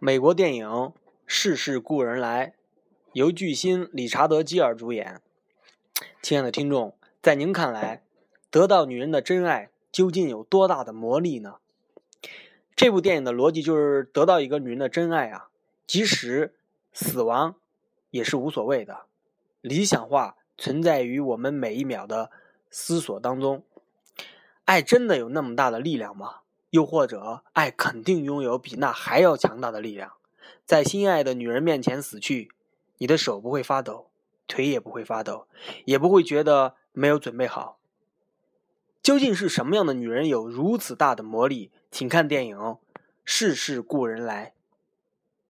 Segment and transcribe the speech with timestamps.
[0.00, 0.68] 美国电影
[1.26, 2.46] 《世事故人来》，
[3.14, 5.20] 由巨星理查德·基尔主演。
[6.22, 8.04] 亲爱的听众，在您看来，
[8.48, 11.56] 得到女人的真爱究竟有多大的魔力呢？
[12.76, 15.48] 这部电影的逻辑就是得到一个女人的真爱啊，
[15.84, 16.54] 即使
[16.92, 17.56] 死亡
[18.10, 19.06] 也是无所谓的。
[19.60, 22.30] 理想化存在于我们每一秒的
[22.70, 23.64] 思索当中。
[24.64, 26.42] 爱真的有那么大的力量吗？
[26.70, 30.12] 又或者，爱肯定拥有比那还要强大的力量，
[30.64, 32.50] 在心爱的女人面前死去，
[32.98, 34.10] 你的手不会发抖，
[34.46, 35.46] 腿也不会发抖，
[35.84, 37.78] 也不会觉得没有准备好。
[39.02, 41.70] 究竟是什么样的女人有如此大的魔力？
[41.90, 42.56] 请看电影
[43.24, 44.52] 《世事故人来》。